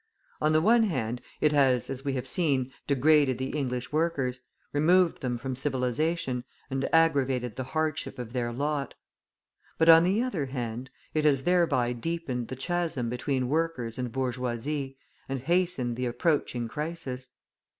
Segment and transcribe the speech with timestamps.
[0.41, 4.41] On the one hand it has, as we have seen, degraded the English workers,
[4.73, 8.95] removed them from civilisation, and aggravated the hardship of their lot;
[9.77, 14.97] but, on the other hand, it has thereby deepened the chasm between workers and bourgeoisie,
[15.29, 17.29] and hastened the approaching crisis.